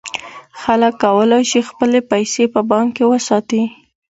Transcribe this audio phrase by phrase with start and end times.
[0.61, 3.63] خلک کولای شي خپلې پیسې په بانک کې وساتي.